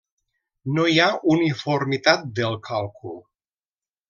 No 0.77 0.85
hi 0.91 0.95
ha 1.03 1.09
uniformitat 1.35 2.25
del 2.41 2.59
càlcul. 2.71 3.15